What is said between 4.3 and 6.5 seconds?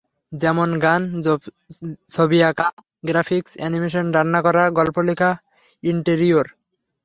করা, গল্প লেখা, ইন্টেরিয়র।